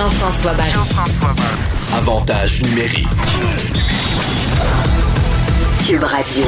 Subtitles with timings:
[0.00, 0.72] Jean-François Barry.
[1.94, 3.06] Avantage numérique.
[5.86, 6.44] Cube Radio.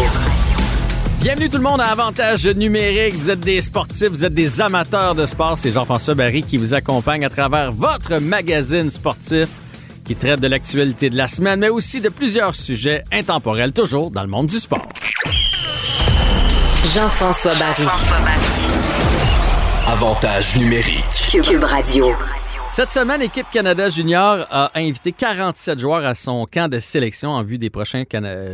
[1.21, 3.15] Bienvenue tout le monde à Avantage numérique.
[3.15, 5.59] Vous êtes des sportifs, vous êtes des amateurs de sport.
[5.59, 9.49] C'est Jean-François Barry qui vous accompagne à travers votre magazine sportif
[10.07, 14.23] qui traite de l'actualité de la semaine, mais aussi de plusieurs sujets intemporels, toujours dans
[14.23, 14.89] le monde du sport.
[16.95, 17.87] Jean-François Barry.
[19.89, 21.43] Avantage numérique.
[21.45, 22.15] Cube Radio.
[22.73, 27.43] Cette semaine, l'équipe Canada Junior a invité 47 joueurs à son camp de sélection en
[27.43, 28.05] vue des prochains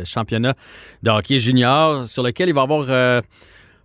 [0.03, 0.55] championnats
[1.03, 3.21] de hockey junior, sur lequel il va y avoir euh,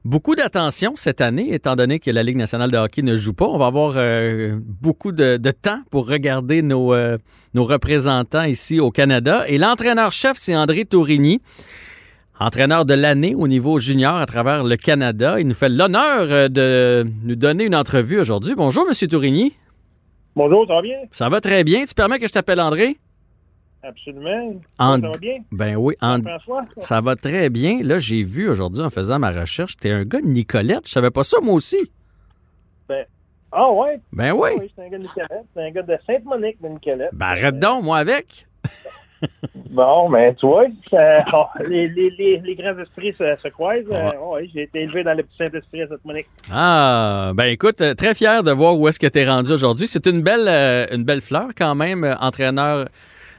[0.05, 3.47] beaucoup d'attention cette année, étant donné que la Ligue nationale de hockey ne joue pas.
[3.47, 7.17] On va avoir euh, beaucoup de, temps pour regarder nos, euh,
[7.55, 9.45] nos représentants ici au Canada.
[9.47, 11.43] Et l'entraîneur-chef, c'est André Tourigny.
[12.41, 15.39] Entraîneur de l'année au niveau junior à travers le Canada.
[15.39, 18.57] Il nous fait l'honneur de nous donner une entrevue aujourd'hui.
[18.57, 19.55] Bonjour, Monsieur Tourigny.
[20.37, 20.99] Bonjour, ça va bien?
[21.13, 21.85] Ça va très bien.
[21.87, 22.97] Tu permets que je t'appelle André?
[23.83, 24.55] Absolument.
[24.79, 25.39] En- Ça va bien?
[25.53, 26.65] Ben oui, en- François?
[26.79, 27.81] ça va très bien.
[27.83, 30.87] Là, j'ai vu aujourd'hui en faisant ma recherche, t'es un gars de Nicolette.
[30.87, 31.91] Je savais pas ça, moi aussi.
[33.57, 34.01] Ah ouais?
[34.13, 34.49] Ben oui.
[34.59, 35.45] Oui, c'est un gars de Nicolette.
[35.55, 37.11] C'est un gars de Sainte-Monique de Nicolette.
[37.13, 38.49] Ben arrête donc, moi avec.
[39.71, 43.85] Bon, mais tu vois, ça- oh, les, les, les, les grands esprits se, se croisent.
[43.91, 46.27] Euh, oui, j'ai été élevé dans le petit Saint-Esprit à Sainte-Monique.
[46.51, 49.87] Ah, ben écoute, euh, très fier de voir où est-ce que t'es rendu aujourd'hui.
[49.89, 52.87] C'est une belle, euh, une belle fleur quand même, euh, entraîneur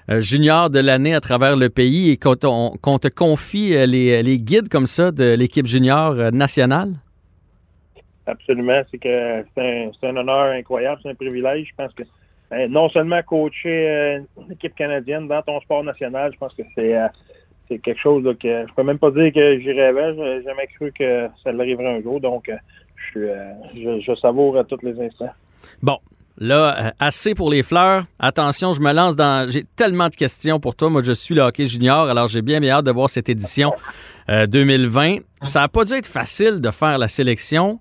[0.09, 2.35] euh, junior de l'année à travers le pays et qu'on
[2.81, 6.93] qu'on te confie euh, les, les guides comme ça de l'équipe junior euh, nationale?
[8.27, 8.81] Absolument.
[8.91, 9.61] C'est que c'est
[10.03, 11.67] un, un honneur incroyable, c'est un privilège.
[11.69, 12.05] Je pense que euh,
[12.69, 16.95] non seulement coacher euh, une équipe canadienne dans ton sport national, je pense que c'est
[16.95, 17.07] euh,
[17.67, 20.15] quelque chose que je peux même pas dire que j'y rêvais.
[20.15, 22.19] J'ai jamais cru que ça l'arriverait un jour.
[22.19, 22.55] Donc, euh,
[22.95, 25.31] je, suis, euh, je, savoure à tous les instants.
[25.81, 25.99] Bon,
[26.37, 28.03] là, euh, assez pour les fleurs.
[28.19, 29.49] Attention, je me lance dans.
[29.49, 30.89] J'ai tellement de questions pour toi.
[30.89, 33.73] Moi, je suis le hockey junior, alors j'ai bien, hâte de voir cette édition
[34.29, 35.17] euh, 2020.
[35.43, 37.79] Ça n'a pas dû être facile de faire la sélection.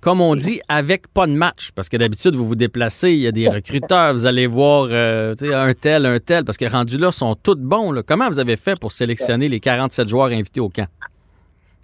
[0.00, 1.70] Comme on dit, avec pas de match.
[1.74, 5.34] Parce que d'habitude, vous vous déplacez, il y a des recruteurs, vous allez voir euh,
[5.42, 8.02] un tel, un tel, parce que rendus là, sont tous bons.
[8.06, 10.86] Comment vous avez fait pour sélectionner les 47 joueurs invités au camp?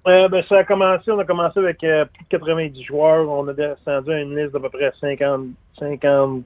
[0.09, 3.29] Euh, ben, ça a commencé, on a commencé avec euh, plus de 90 joueurs.
[3.29, 5.47] On a descendu à une liste d'à peu près 50,
[5.79, 6.43] 50,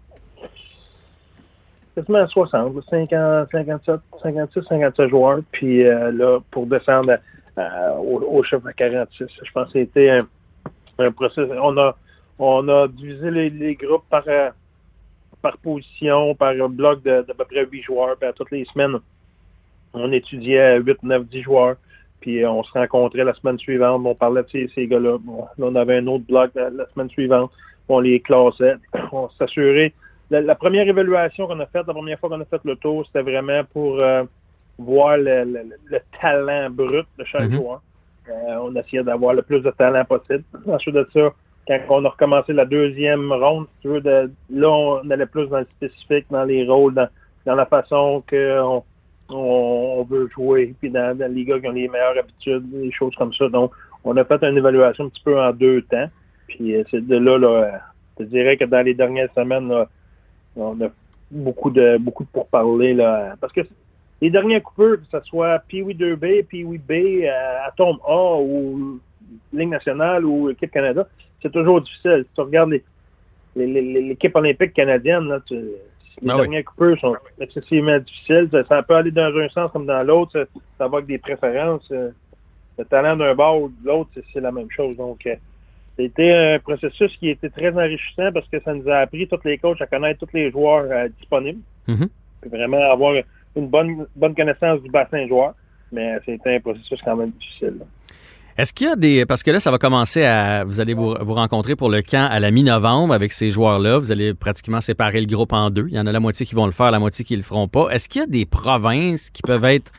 [1.95, 5.41] quasiment 60, là, 50, 57, 56, 57 joueurs.
[5.53, 7.19] Puis là, pour descendre
[7.57, 10.27] à- à- au, chiffre de 46, je pense que c'était un,
[11.01, 11.51] un processus.
[11.61, 11.97] On a,
[12.39, 14.51] on a divisé les, les groupes par, euh,
[15.43, 18.17] par position, par un bloc de, d'à peu près 8 joueurs.
[18.17, 18.99] Puis à toutes les semaines,
[19.93, 21.77] on étudiait 8, 9, 10 joueurs.
[22.21, 25.19] Puis euh, on se rencontrait la semaine suivante, on parlait de ces, ces gars-là.
[25.19, 27.51] Bon, là, on avait un autre bloc la, la semaine suivante,
[27.89, 28.75] on les classait.
[29.13, 29.93] On s'assurait.
[30.31, 33.05] La, la première évaluation qu'on a faite, la première fois qu'on a fait le tour,
[33.07, 34.23] c'était vraiment pour euh,
[34.79, 37.57] voir le, le- le talent brut de chaque Mhm.
[37.57, 37.83] joueur.
[38.31, 40.45] Euh, on essayait d'avoir le plus de talent possible.
[40.67, 41.33] Ensuite de ça,
[41.67, 45.47] quand on a recommencé la deuxième ronde, si tu veux, de, là, on allait plus
[45.49, 47.09] dans le spécifique, dans les rôles, dans,
[47.55, 48.85] la façon qu'on
[49.31, 53.33] on, veut jouer, puis dans, les gars qui ont les meilleures habitudes, des choses comme
[53.33, 53.49] ça.
[53.49, 53.73] Donc,
[54.05, 56.09] on a fait une évaluation un petit peu en deux temps.
[56.49, 57.81] Puis euh, c'est de là, là,
[58.19, 59.89] je dirais que dans les dernières semaines, là,
[60.57, 60.89] on a
[61.31, 62.95] beaucoup de beaucoup de pourparlers.
[62.95, 63.61] Là, parce que
[64.21, 69.01] les derniers coupeurs, que ce soit Pee-Wee 2B, Pee-Wee B, euh, Atome A ou
[69.53, 71.07] Ligue nationale ou équipe Canada,
[71.41, 72.25] c'est toujours difficile.
[72.29, 72.75] Si tu regardes
[73.57, 75.55] l'équipe olympique canadienne, là, tu-
[76.23, 76.43] les Ah oui.
[76.43, 78.49] derniers coupeurs sont excessivement difficiles.
[78.51, 80.33] Ça, ça peut aller dans un sens comme dans l'autre.
[80.33, 80.45] Ça,
[80.77, 81.89] ça va avec des préférences.
[81.93, 82.11] euh,
[82.79, 84.97] Le talent d'un bord ou de l'autre, c'est- la même chose.
[84.97, 85.35] Donc, euh,
[85.99, 89.59] c'était un processus qui était très enrichissant parce que ça nous a appris, tous les
[89.59, 91.61] coachs, à connaître tous les joueurs euh, disponibles.
[91.89, 92.09] Mhm.
[92.41, 93.15] Puis vraiment avoir
[93.57, 95.55] une bonne, bonne connaissance du bassin joueur.
[95.93, 97.81] Mais c'était un processus quand même difficile.
[98.57, 99.27] Est-ce qu'il y a des.
[99.27, 100.65] Parce que là, ça va commencer à.
[100.65, 103.99] Vous allez vous, vous rencontrer pour le camp à la mi-novembre avec ces joueurs-là.
[103.99, 105.87] Vous allez pratiquement séparer le groupe en deux.
[105.89, 107.69] Il y en a la moitié qui vont le faire, la moitié qui le feront
[107.69, 107.89] pas.
[107.91, 109.91] Est-ce qu'il y a des provinces qui peuvent être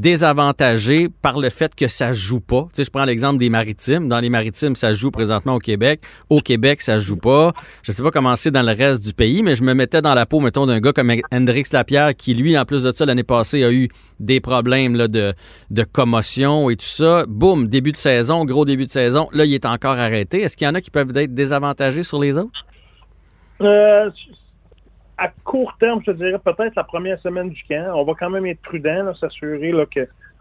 [0.00, 2.68] désavantagées par le fait que ça joue pas?
[2.68, 4.08] Tu sais, je prends l'exemple des maritimes.
[4.08, 6.00] Dans les maritimes, ça joue présentement au Québec.
[6.28, 7.52] Au Québec, ça joue pas.
[7.82, 10.14] Je sais pas comment c'est dans le reste du pays, mais je me mettais dans
[10.14, 13.24] la peau, mettons, d'un gars comme Hendrix Lapierre qui, lui, en plus de ça, l'année
[13.24, 13.88] passée, a eu
[14.20, 15.34] des problèmes de
[15.92, 17.24] commotion et tout ça.
[17.26, 19.28] Boum, début de saison, gros début de saison.
[19.32, 20.42] Là, il est encore arrêté.
[20.42, 22.66] Est-ce qu'il y en a qui peuvent être désavantagés sur les autres?
[23.62, 24.10] Euh,
[25.18, 27.92] à court terme, je te dirais peut-être la première semaine du camp.
[27.94, 29.72] On va quand même être prudent, s'assurer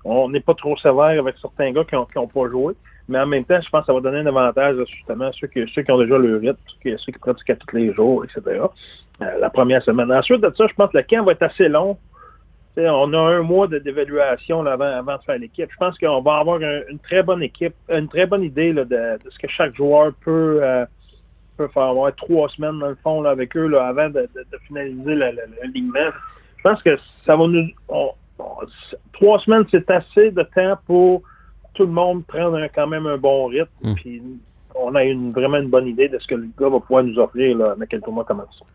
[0.04, 2.74] qu'on n'est pas trop sévère avec certains gars qui n'ont pas joué.
[3.08, 5.48] Mais en même temps, je pense que ça va donner un avantage justement à ceux
[5.48, 6.58] qui, ceux qui ont déjà le rythme,
[6.98, 8.42] ceux qui pratiquent à tous les jours, etc.
[9.22, 10.12] Euh, la première semaine.
[10.12, 11.98] Ensuite de ça, je pense que le camp va être assez long.
[12.78, 15.70] On a un mois d'évaluation avant, avant de faire l'équipe.
[15.72, 18.84] Je pense qu'on va avoir un- une très bonne équipe, une très bonne idée là,
[18.84, 20.86] de, de ce que chaque joueur peut, euh,
[21.58, 21.84] peut faire.
[21.84, 25.16] avoir trois semaines dans le fond là, avec eux là, avant de, de- de finaliser
[25.16, 26.12] l'alignement.
[26.58, 27.68] Je pense que ça va nous.
[27.90, 28.56] on- on-
[29.14, 31.22] trois semaines, c'est assez de temps pour
[31.74, 33.70] tout le monde prendre un- quand même un bon rythme.
[33.82, 33.96] Mm.
[33.96, 34.22] Puis
[34.76, 37.18] on a une, vraiment une bonne idée de ce que le gars va pouvoir nous
[37.20, 38.58] offrir là, avec quelques mois commence.
[38.58, 38.66] Ça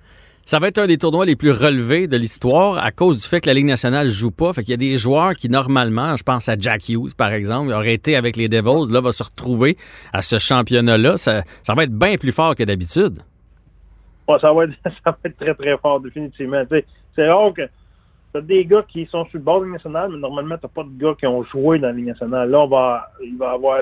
[0.59, 3.47] va être un des tournois les plus relevés de l'histoire à cause du fait que
[3.47, 4.53] la Ligue nationale joue pas.
[4.53, 7.73] Fait qu'il y a des joueurs qui, normalement, je pense à Jack Hughes, par exemple,
[7.73, 9.77] aurait été avec les Devils, là, va se retrouver
[10.13, 11.17] à ce championnat-là.
[11.17, 13.21] Ça, ça va être bien plus fort que d'habitude.
[14.41, 16.63] Ça, va être, ça très, très fort, définitivement.
[17.15, 17.63] C'est rare que
[18.33, 20.69] t'as des gars qui sont sur le bord de la Ligue nationale, mais normalement, t'as
[20.69, 22.51] pas de gars qui ont joué dans la Ligue nationale.
[22.51, 23.81] Là, on va, il va y avoir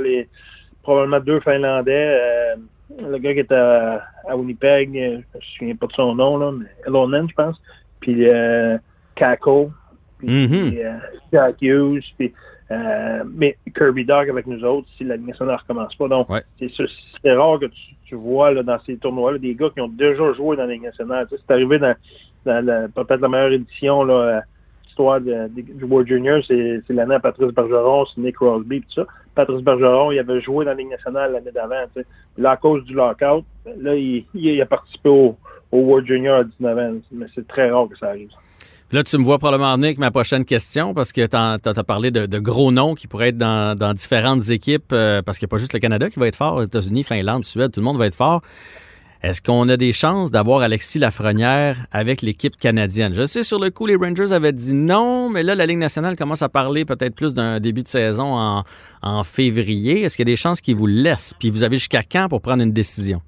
[0.82, 2.19] probablement deux Finlandais.
[2.20, 2.56] euh,
[2.99, 6.37] le gars qui est à, à Winnipeg, euh, je me souviens pas de son nom,
[6.38, 7.61] là, mais Elonen, je pense.
[8.00, 8.79] Puis euh,
[9.14, 9.70] Kako.
[10.19, 10.75] Puis Mhm.
[10.79, 10.99] euh,
[11.32, 12.02] Jack Hughes.
[12.19, 12.32] Puis,
[12.70, 16.08] euh, mais Kirby Dog avec nous autres si la Ligue nationale ne recommence pas.
[16.08, 16.43] Donc, Ouais.
[16.58, 20.32] c'est rare que tu, tu vois là, dans ces tournois-là des gars qui ont déjà
[20.32, 21.26] joué dans la Ligue nationale.
[21.29, 21.94] Tu sais, c'est arrivé dans,
[22.44, 24.43] dans peut-être la meilleure édition, là,
[24.99, 28.93] histoire de, de- du World Junior, c'est l'année à Patrice Bergeron, c'est Nick Crosby, tout
[28.95, 29.06] ça.
[29.35, 31.87] Patrice Bergeron, il avait joué dans la Ligue nationale l'année d'avant.
[32.37, 33.45] Là, à cause du lockout,
[33.81, 35.37] là, il, a participé au,
[35.71, 37.00] World Junior à 19 ans.
[37.12, 38.31] Mais c'est très rare que ça arrive.
[38.91, 42.11] Là, tu me vois probablement venir avec ma prochaine question parce que tu as parlé
[42.11, 45.59] de, gros noms qui pourraient être dans, différentes équipes euh, parce qu'il n'y a pas
[45.59, 48.06] juste le Canada qui va être fort, aux États-Unis, Finlande, Suède, tout le monde va
[48.06, 48.43] être fort.
[49.23, 53.12] Est-ce qu'on a des chances d'avoir Alexis Lafrenière avec l'équipe canadienne?
[53.15, 56.15] Je sais, sur le coup, les Rangers avaient dit non, mais là, la Ligue nationale
[56.17, 58.62] commence à parler peut-être plus d'un début de saison en,
[59.03, 60.03] en février.
[60.03, 61.35] Est-ce qu'il y a des chances qu'ils vous laissent?
[61.38, 63.20] Puis vous avez jusqu'à quand pour prendre une décision?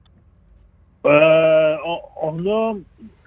[1.06, 2.74] Euh, on, on a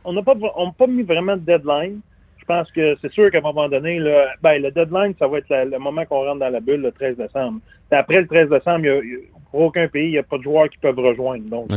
[0.06, 2.00] on n'a pas on n'a pas mis vraiment de deadline.
[2.38, 5.38] Je pense que c'est sûr qu'à un moment donné, là, ben, le deadline, ça va
[5.38, 7.60] être la- le moment qu'on rentre dans la bulle le 13 décembre.
[7.90, 9.20] Après le 13 décembre, il y a-
[9.50, 11.46] pour aucun pays, il n'y a pas de joueurs qui peuvent rejoindre.
[11.50, 11.68] Donc?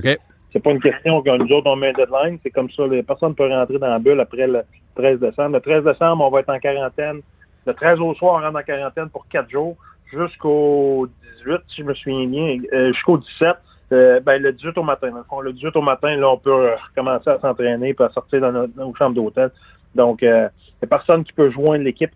[0.57, 2.39] C'est pas une question que nous autres, on met un deadline.
[2.43, 2.87] C'est comme ça.
[2.87, 4.63] les personnes ne peuvent rentrer dans la bulle après le
[4.95, 5.57] 13 décembre.
[5.57, 7.21] Le 13 décembre, on va être en quarantaine.
[7.67, 9.77] Le 13 au soir, on rentre en quarantaine pour quatre jours
[10.11, 11.09] jusqu'au
[11.45, 13.55] 18, si je me souviens bien, euh, jusqu'au 17.
[13.93, 15.09] Euh, ben, le 18 au matin.
[15.15, 15.41] le fond.
[15.43, 18.53] le 18 au matin, là, on peut euh, recommencer à s'entraîner et à sortir dans
[18.53, 19.51] nos, chambres d'hôtel.
[19.95, 22.13] Donc, il n'y a personne qui peut joindre l'équipe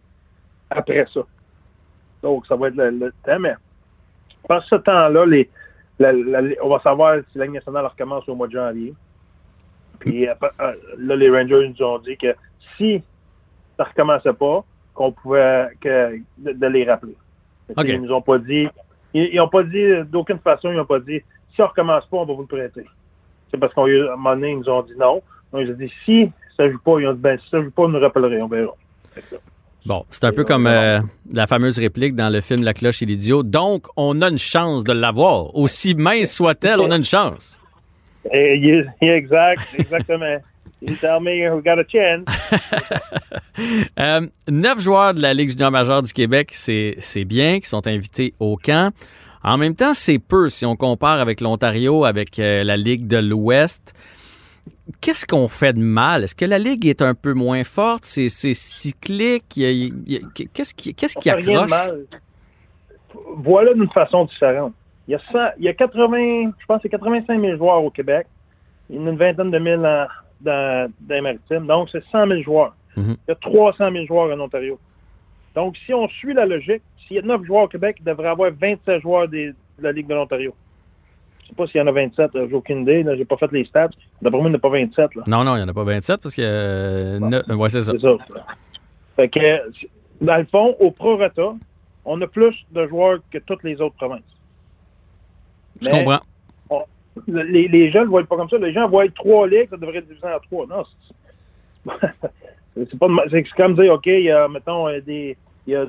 [0.70, 1.20] après ça.
[2.22, 3.52] Donc, ça va être le, le temps, mais
[4.48, 5.50] par ce temps-là, les,
[6.00, 8.94] la- la- on va savoir si la Ligue nationale recommence au mois de janvier.
[10.00, 12.34] Puis euh, euh, là, les Rangers nous ont dit que
[12.76, 13.02] si
[13.76, 14.64] ça recommençait pas,
[14.94, 17.16] qu'on pouvait que, de, de les rappeler.
[17.94, 18.68] Ils nous ont pas dit,
[19.14, 21.20] ils n'ont pas dit d'aucune façon, ils n'ont pas dit
[21.50, 22.84] si ça recommence pas, on va vous le prêter.
[23.50, 25.22] C'est parce qu'à un moment donné, ils nous ont dit non.
[25.52, 27.70] Donc, ils ont dit si ça joue pas, ils ont dit ben si ça joue
[27.70, 28.72] pas, vous nous rappellerez, on verra.
[29.86, 31.00] Bon, c'est un peu comme euh,
[31.32, 33.42] la fameuse réplique dans le film La cloche et l'idiot.
[33.42, 35.56] Donc, on a une chance de l'avoir.
[35.56, 37.58] Aussi mince soit-elle, on a une chance.
[38.32, 40.36] Et, exact, exactement.
[40.82, 42.24] you tell me we got a chance.
[43.98, 47.86] Euh, neuf joueurs de la Ligue junior majeure du Québec, c'est c'est bien, qui sont
[47.86, 48.90] invités au camp.
[49.42, 53.18] En même temps, c'est peu si on compare avec l'Ontario, avec euh, la Ligue de
[53.18, 53.92] l'Ouest.
[55.00, 56.24] Qu'est-ce qu'on fait de mal?
[56.24, 58.04] Est-ce que la Ligue est un peu moins forte?
[58.04, 59.44] C'est c'est cyclique?
[60.54, 61.70] Qu'est-ce qui, qu'est-ce qui accroche?
[61.70, 62.04] mal.
[63.36, 64.72] Voilà d'une façon différente.
[65.08, 67.90] Il y, a 100 il y a 80, je pense c'est 85 000 joueurs au
[67.90, 68.26] Québec.
[68.88, 70.06] Il y en a une vingtaine de mille en-
[70.40, 71.66] dans, dans les maritimes.
[71.66, 72.74] Donc, c'est 100 000 joueurs.
[72.96, 73.16] Mhm.
[73.26, 74.78] Il y a 300 000 joueurs en Ontario.
[75.54, 78.28] Donc, si on suit la logique, s'il y a 9 joueurs au Québec, il devrait
[78.28, 80.54] y avoir 27 joueurs des- de la Ligue de l'Ontario.
[81.50, 83.02] Je ne sais pas s'il y en a 27, là, j'ai aucune idée.
[83.04, 83.90] Je n'ai pas fait les stats.
[84.22, 85.14] D'après moi, il n'y en a pas 27.
[85.16, 85.22] Là.
[85.26, 86.42] Non, non, il n'y en a pas 27 parce que...
[86.42, 87.92] euh, ouais, c'est ça.
[87.92, 88.16] C'est ça.
[89.16, 89.40] Fait que,
[90.20, 91.54] dans le fond, au prorata,
[92.04, 94.20] on a plus de joueurs que toutes les autres provinces.
[95.80, 96.20] Je Mais comprends.
[97.26, 98.58] Les, les gens ne le voient pas comme ça.
[98.58, 100.66] Les gens voient trois ligues, ça devrait être divisé en trois.
[100.66, 100.84] Non,
[102.76, 105.86] c'est pas c'est comme dire, OK, il y a, mettons, euh, des, il y a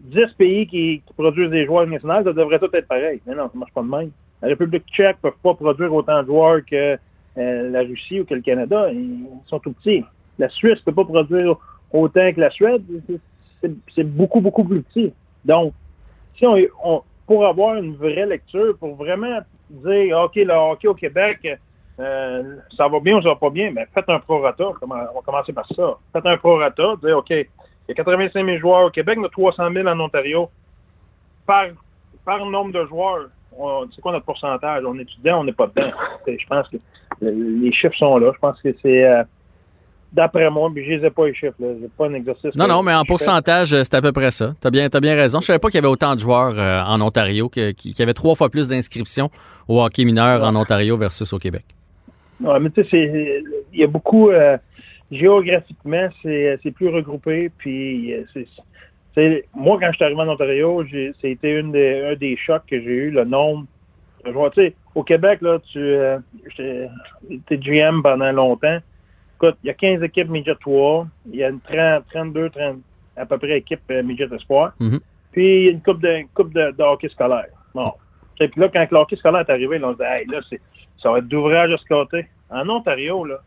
[0.00, 3.20] 10 pays qui, qui produisent des joueurs nationaux, ça devrait tout être pareil.
[3.26, 4.10] Mais non, ça marche pas de même.
[4.42, 6.98] La République tchèque ne peut pas produire autant de joueurs que
[7.38, 8.90] euh, la Russie ou que le Canada.
[8.92, 10.04] Ils sont tout petits.
[10.38, 11.56] La Suisse ne peut pas produire
[11.92, 12.82] autant que la Suède.
[13.94, 15.12] C'est- beaucoup, beaucoup plus petit.
[15.44, 15.74] Donc,
[16.36, 20.94] si on, on- pour avoir une vraie lecture, pour vraiment dire, OK, le hockey au
[20.94, 21.58] Québec,
[22.00, 24.64] euh, ça va bien ou ça va pas bien, mais faites un prorata.
[24.82, 25.98] On va commencer par ça.
[26.12, 27.46] Faites un prorata, dire, OK, il
[27.88, 30.48] y a 85 000 joueurs au Québec, a 300 000 en Ontario.
[31.46, 31.66] Par,
[32.24, 33.28] par nombre de joueurs,
[33.94, 34.82] c'est quoi notre pourcentage?
[34.86, 35.90] On est dedans, on n'est pas dedans.
[36.26, 36.76] Je pense que
[37.20, 38.30] le- les chiffres sont là.
[38.34, 39.22] Je pense que c'est, euh,
[40.12, 41.54] d'après moi, mais je les ai pas les chiffres.
[41.60, 41.68] Là.
[41.96, 42.54] Pas un exercice.
[42.54, 44.54] Non, non, mais en pourcentage, c'est à peu près ça.
[44.60, 45.40] T'as bien, t'as bien raison.
[45.40, 48.14] Je savais pas qu'il y avait autant de joueurs euh, en Ontario, qu'il y avait
[48.14, 49.30] trois fois plus d'inscriptions
[49.68, 51.64] au hockey mineur en Ontario versus au Québec.
[52.40, 53.42] Ouais, mais tu sais,
[53.72, 54.56] il y a beaucoup, euh,
[55.12, 57.50] géographiquement, c'est c'est plus regroupé.
[57.58, 58.14] Puis,
[59.54, 60.84] moi, quand je suis arrivé en Ontario,
[61.20, 63.66] c'était une des, un des chocs que j'ai eu, le nombre
[64.24, 64.52] de joueurs.
[64.94, 66.18] Au Québec, là, tu euh,
[66.58, 68.78] es GM pendant longtemps.
[69.36, 72.76] Écoute, il y a 15 équipes Midget 3, il y a une 30, 32, 30,
[73.16, 74.74] à peu près équipes euh, Midget Espoir.
[74.80, 75.00] Mhm.
[75.32, 77.46] Puis, il y a une coupe de, une coupe de, de hockey scolaire.
[77.74, 77.92] Bon.
[78.40, 80.40] Et puis là, quand le hockey scolaire est arrivé, là, on se dit, hey, là,
[80.98, 82.26] ça va être d'ouvrage à ce côté.
[82.50, 83.40] En Ontario, là,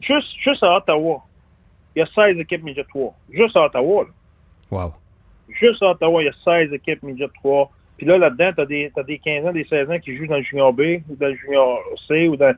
[0.00, 1.22] juste, juste à Ottawa,
[1.94, 3.14] il y a 16 équipes Midget 3.
[3.30, 4.10] Juste à Ottawa, là.
[5.48, 7.70] Juste à Ottawa, il y a 16 équipes Midget 3.
[7.96, 10.26] Puis là, là-dedans, tu as des, t'as des 15 ans, des 16 ans qui jouent
[10.26, 12.54] dans le Junior B ou dans le Junior C ou dans.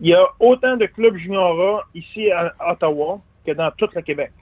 [0.00, 4.00] Il y a autant de clubs Junior A ici à Ottawa que dans tout le
[4.00, 4.32] Québec.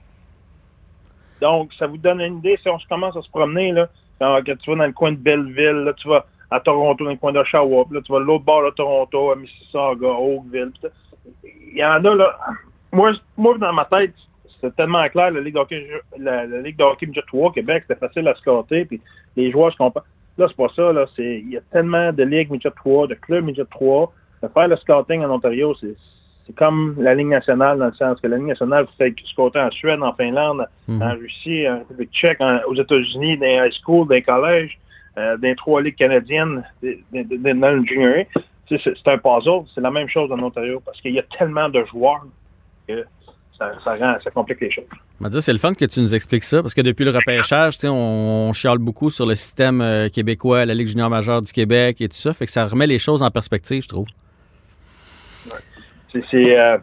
[1.41, 2.57] Donc, ça vous donne une idée.
[2.61, 3.89] Si on commence à se promener, là,
[4.19, 7.17] quand tu vas dans le coin de Belleville, là, tu vas à Toronto, dans le
[7.17, 10.71] coin d'Oshawa, là, tu vas l'autre bord de Toronto, à Mississauga, Oakville.
[10.71, 10.89] puis ça.
[11.71, 12.39] Il y en a, là.
[12.91, 14.15] Moi, moi, dans ma tête,
[14.55, 15.87] c'était tellement clair, la Ligue de hockey,
[16.17, 19.01] la, la Ligue de hockey Midget 3 au Québec, c'était facile à scorer, puis
[19.35, 20.05] les joueurs se comparent.
[20.37, 21.05] Là, c'est pas ça, là.
[21.15, 24.13] C'est, il y a tellement de ligues Midget 3, de clubs Midget 3.
[24.41, 25.95] De faire le scouting en Ontario, c'est,
[26.47, 29.69] c'est comme la Ligue nationale, dans le sens que la Ligue nationale fait scouter en
[29.71, 31.01] Suède, en Finlande, Mhm.
[31.01, 34.79] en Russie, en République tchèque, en- aux États-Unis, dans les high school, dans les collèges,
[35.17, 38.23] euh, dans les trois ligues canadiennes, dans le junior
[38.69, 39.63] C'est c'est un puzzle.
[39.73, 42.23] C'est la même chose en Ontario parce qu'il y a tellement de joueurs
[42.87, 43.03] que
[43.59, 44.85] ça, ça rend, ça complique les choses.
[45.21, 47.89] Dire, c'est le fun que tu nous expliques ça, parce que depuis le repêchage, on,
[48.49, 52.07] on chiale beaucoup sur le système euh, québécois, la Ligue junior majeure du Québec et
[52.07, 52.33] tout ça.
[52.33, 54.07] Fait que ça remet les choses en perspective, je trouve.
[56.11, 56.77] C'est, c'est euh,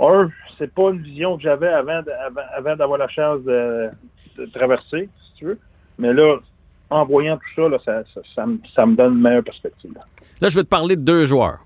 [0.00, 3.90] un, c'est pas une vision que j'avais avant, avant, avant d'avoir la chance de,
[4.38, 5.58] de traverser, si tu veux.
[5.98, 6.36] Mais là,
[6.90, 9.92] en voyant tout ça, là, ça, ça, ça me, ça me donne une meilleure perspective.
[9.94, 10.48] là.
[10.48, 11.58] Je veux te parler de deux joueurs.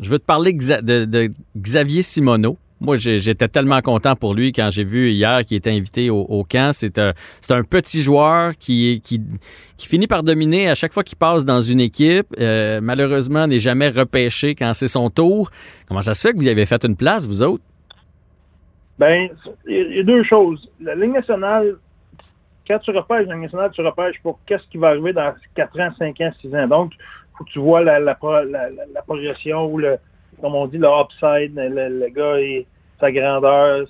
[0.00, 2.56] Je veux te parler de, de Xavier Simoneau.
[2.80, 6.70] Moi, j'étais tellement content pour lui quand j'ai vu hier qu'il était invité au, camp.
[6.72, 9.02] C'est un, c'est un petit joueur qui,
[9.78, 12.26] finit par dominer à chaque fois qu'il passe dans une équipe.
[12.38, 15.50] Euh, malheureusement, n'est jamais repêché quand c'est son tour.
[15.88, 17.64] Comment ça se fait que vous y avez fait une place, vous autres?
[18.98, 19.28] Ben,
[19.66, 20.70] il y a deux choses.
[20.80, 21.76] La Ligue nationale,
[22.66, 25.80] quand tu repêches la Ligue nationale, tu repêches pour qu'est-ce qui va arriver dans 4
[25.80, 26.68] ans, 5 ans, 6 ans.
[26.68, 26.92] Donc,
[27.36, 29.98] faut que tu vois la- la progression ou le,
[30.40, 32.66] comme on dit, le upside, le, gars et
[33.00, 33.86] sa grandeur.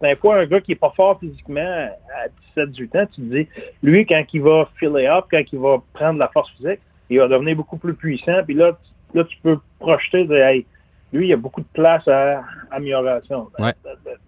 [0.00, 3.34] D'un fois, un gars qui est pas fort physiquement à 17, 18 ans, tu te
[3.34, 3.48] dis,
[3.82, 7.28] lui, quand il va filer up, quand il va prendre la force physique, il va
[7.28, 8.42] devenir beaucoup plus puissant.
[8.44, 8.72] Puis là,
[9.12, 10.66] tu- là tu peux projeter de, hey,
[11.12, 13.48] lui, il y a beaucoup de place à amélioration.
[13.58, 13.72] Ouais.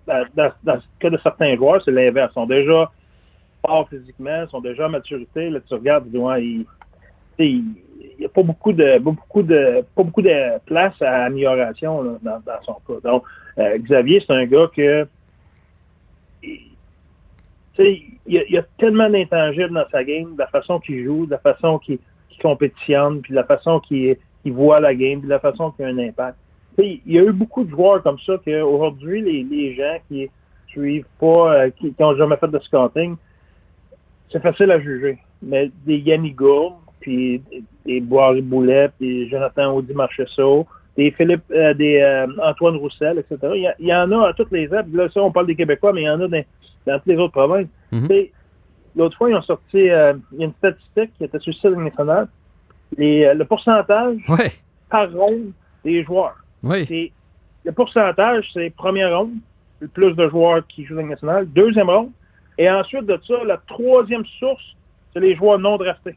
[0.07, 2.31] Dans, dans- dans le cas de certains joueurs, c'est l'inverse.
[2.33, 2.91] Ils sont déjà
[3.67, 5.50] forts physiquement, ils sont déjà à maturité.
[5.50, 6.59] Là, tu regardes, tu dis, ouais,
[7.47, 7.64] il
[8.18, 12.62] n'y a pas beaucoup de beaucoup de pas beaucoup de place à amélioration là, dans,
[12.62, 13.00] son cas.
[13.04, 13.25] Donc,
[13.59, 15.07] euh, Xavier, c'est un gars que
[16.42, 21.04] il- y, a, il y a tellement d'intangibles dans sa game, de la façon qu'il
[21.04, 21.99] joue, de la façon qu'il
[22.42, 24.16] compétitionne, puis de la façon qu'il
[24.47, 26.37] voit la game, puis de la façon qu'il a un impact.
[26.78, 30.30] Il y a eu beaucoup de joueurs comme ça qu'aujourd'hui, les, les gens qui
[30.68, 33.16] suivent pas, euh, qui n'ont jamais fait de scouting,
[34.30, 35.18] c'est facile à juger.
[35.42, 36.37] Mais des Yannick
[37.00, 37.43] puis
[37.87, 43.38] des, Boiry Boulet, puis Jonathan Audi Marchessault, des Philippe, euh, des euh, Antoine Roussel, etc.
[43.55, 44.88] Il y, a- il y en a à toutes les apps.
[44.93, 46.45] Là, ça, on parle des Québécois, mais il y en a dans,
[46.87, 47.69] dans toutes les autres provinces.
[47.93, 48.09] Mhm.
[48.09, 48.33] Sais,
[48.97, 51.55] L'autre fois, ils ont sorti euh, il y a une statistique qui était sur le
[51.71, 52.26] site national.
[52.97, 54.17] Les, le pourcentage
[54.90, 55.52] par ronde
[55.85, 56.37] des joueurs.
[56.62, 56.85] oui.
[56.87, 57.12] C'est-
[57.64, 59.35] le pourcentage, c'est première ronde,
[59.81, 61.47] le plus de joueurs qui jouent dans la Ligue nationale.
[61.52, 62.11] Deuxième ronde.
[62.57, 64.62] Et ensuite de ça, la troisième source,
[65.12, 66.17] c'est les joueurs non draftés.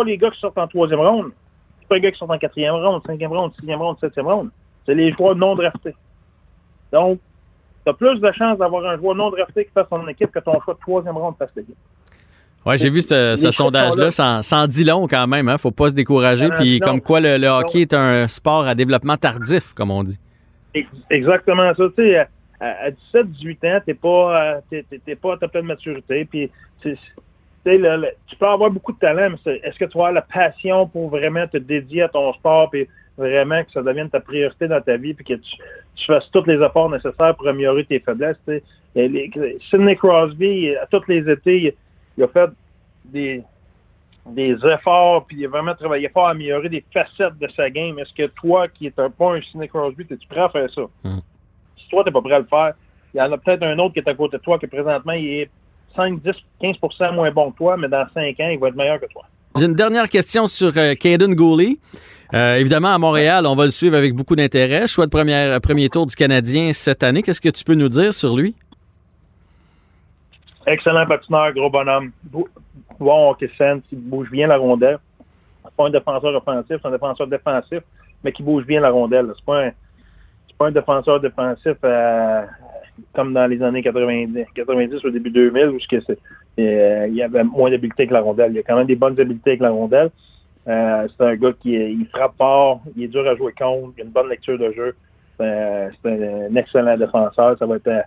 [0.00, 1.32] Pas les gars qui sortent en troisième ronde.
[1.80, 4.50] C'est pas les gars qui sortent en quatrième ronde, cinquième ronde, sixième ronde, septième ronde.
[4.86, 5.94] C'est les joueurs non draftés.
[6.92, 7.18] Donc,
[7.84, 10.38] tu as plus de chances d'avoir un joueur non drafté qui fasse son équipe que
[10.38, 11.76] ton choix de troisième ronde fasse l'équipe.
[12.66, 14.10] Ouais, j'ai vu ce, sondage-là.
[14.10, 15.48] ça en dit long quand même.
[15.48, 15.56] Hein?
[15.58, 16.48] Faut pas se décourager.
[16.52, 16.86] Ah, Puis non.
[16.86, 20.18] comme quoi le, le hockey est un sport à développement tardif, comme on dit.
[20.74, 21.84] Ex- Exactement ça.
[21.96, 22.26] Tu sais, à,
[22.60, 26.24] à 17, 18 ans, t'es pas, euh, t'es, t'es- t'es pas à ta pleine maturité.
[26.26, 26.50] Puis,
[27.64, 30.22] le- le- tu peux avoir beaucoup de talent, mais est-ce que tu vas avoir la
[30.22, 32.88] passion pour vraiment te dédier à ton sport, puis
[33.18, 35.56] vraiment que ça devienne ta priorité dans ta vie, puis que tu,
[35.94, 38.38] tu fasses tous les efforts nécessaires pour améliorer tes faiblesses.
[38.48, 41.74] Et les- Sidney Crosby, à tous les étés, il,
[42.16, 42.50] il a fait
[43.04, 43.42] des,
[44.26, 47.98] des efforts, puis il a vraiment travaillé fort à améliorer des facettes de sa game.
[47.98, 50.82] Est-ce que toi, qui est un, pas un Sidney Crosby, es-tu prêt à faire ça?
[51.04, 51.18] Mm.
[51.76, 52.72] Si toi, t'es pas prêt à le faire,
[53.12, 55.12] il y en a peut-être un autre qui est à côté de toi, que présentement,
[55.12, 55.50] il est
[55.96, 56.32] 5, 10,
[56.62, 59.22] 15% moins bon que toi, mais dans 5 ans, il va être meilleur que toi.
[59.56, 61.78] J'ai une dernière question sur euh, Caden Gooley.
[62.32, 64.86] Euh, évidemment, à Montréal, on va le suivre avec beaucoup d'intérêt.
[64.86, 67.22] Choix de première, premier tour du Canadien cette année.
[67.22, 68.54] Qu'est-ce que tu peux nous dire sur lui?
[70.66, 72.12] Excellent patineur, gros bonhomme.
[72.24, 72.48] Bo-
[72.98, 74.98] Bon hockey sense, il bouge bien la rondelle.
[75.64, 77.80] C'est pas un défenseur offensif, c'est un défenseur défensif,
[78.22, 79.32] mais qui bouge bien la rondelle.
[79.34, 79.70] C'est pas un,
[80.58, 82.42] pas un défenseur défensif euh,
[83.14, 85.78] comme dans les années 90, 90 au début 2000 où
[86.58, 88.52] euh, il y avait moins d'habileté que la rondelle.
[88.52, 90.10] Il y a quand même des bonnes habiletés avec la rondelle.
[90.68, 94.04] Euh, c'est un gars qui frappe fort, il est dur à jouer contre, il a
[94.04, 94.94] une bonne lecture de jeu.
[95.38, 97.56] C'est un, c'est un- excellent défenseur.
[97.58, 98.02] Ça va être euh,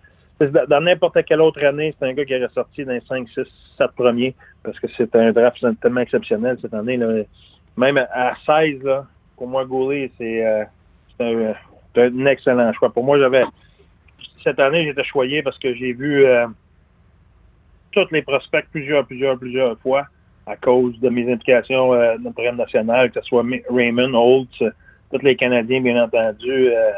[0.68, 3.42] dans n'importe quelle autre année, c'est un gars qui est ressorti dans les 5, 6,
[3.78, 6.98] 7 premiers parce que c'est un draft tellement exceptionnel cette année.
[6.98, 7.24] Là.
[7.78, 9.06] Même à- à 16, là,
[9.38, 10.64] pour moi, Goulet, c'est euh,
[11.20, 11.54] un,
[11.98, 12.92] un excellent choix.
[12.92, 13.44] Pour moi, j'avais
[14.44, 16.48] cette année, j'étais choyé parce que j'ai vu euh,
[17.92, 20.08] tous les prospects plusieurs, plusieurs, plusieurs fois
[20.46, 24.62] à cause de mes implications euh, dans le programme national, que ce soit Raymond, Holtz,
[24.62, 24.72] euh,
[25.12, 26.70] tous les Canadiens, bien entendu.
[26.70, 26.92] Euh,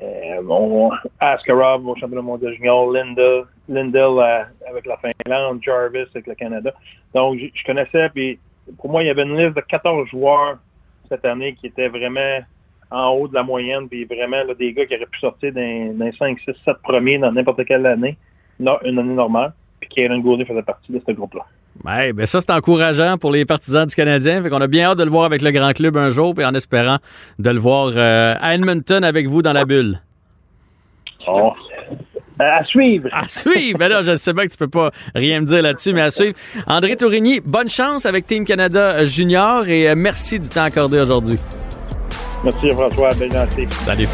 [0.00, 0.88] euh,
[1.20, 6.72] Askarov au championnat mondial junior, Lindell, Lindell euh, avec la Finlande, Jarvis avec le Canada.
[7.14, 8.38] Donc, je, je connaissais, puis
[8.78, 10.58] pour moi, il y avait une liste de 14 joueurs
[11.10, 12.38] cette année qui étaient vraiment
[12.92, 15.98] en haut de la moyenne, puis vraiment là, des gars qui auraient pu sortir dans,
[15.98, 18.16] dans 5, 6, 7 premiers dans n'importe quelle année,
[18.60, 21.44] non, une année normale, puis Kieran Goulet faisait partie de ce groupe-là.
[21.84, 24.42] Ouais, ben ça, c'est encourageant pour les partisans du Canadien.
[24.42, 26.44] Fait qu'on a bien hâte de le voir avec le grand club un jour, puis
[26.44, 26.98] en espérant
[27.38, 30.00] de le voir euh, à Edmonton avec vous dans la bulle.
[31.26, 31.52] Bon.
[32.38, 33.08] À suivre!
[33.12, 33.78] À suivre!
[33.78, 36.10] Ben là, je sais bien que tu peux pas rien me dire là-dessus, mais à
[36.10, 36.34] suivre.
[36.66, 41.38] André Tourigny, bonne chance avec Team Canada Junior et euh, merci du temps accordé aujourd'hui.
[42.44, 43.68] Merci François, bien gentil.
[43.84, 44.08] Salut.